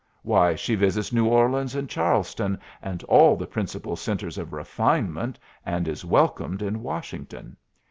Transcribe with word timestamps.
"Why 0.23 0.55
she 0.55 0.73
visits 0.73 1.13
New 1.13 1.27
Orleans, 1.27 1.75
and 1.75 1.87
Charleston, 1.87 2.57
and 2.81 3.03
all 3.03 3.35
the 3.35 3.45
principal 3.45 3.95
centres 3.95 4.39
of 4.39 4.51
refinement, 4.51 5.37
and 5.63 5.87
is 5.87 6.03
welcomed 6.03 6.63
in 6.63 6.81
Washington. 6.81 7.55